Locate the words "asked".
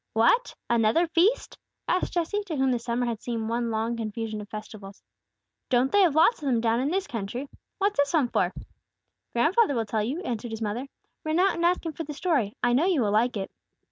1.87-2.13